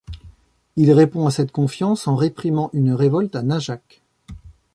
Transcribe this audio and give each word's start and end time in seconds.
Il 0.77 0.91
répond 0.93 1.27
à 1.27 1.29
cette 1.29 1.51
confiance 1.51 2.07
en 2.07 2.15
réprimant 2.15 2.71
une 2.73 2.91
révolte 2.91 3.35
à 3.35 3.43
Najac. 3.43 4.01